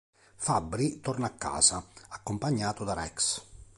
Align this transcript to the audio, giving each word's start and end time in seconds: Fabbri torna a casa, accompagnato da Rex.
Fabbri 0.45 0.99
torna 0.99 1.27
a 1.27 1.35
casa, 1.35 1.85
accompagnato 2.09 2.83
da 2.83 2.93
Rex. 2.95 3.43